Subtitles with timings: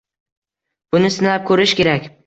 [0.95, 2.15] Buni sinab ko‘rish kerak.